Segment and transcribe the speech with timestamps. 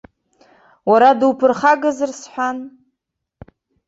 [0.89, 2.57] Уара дуԥырхагазар сҳәан.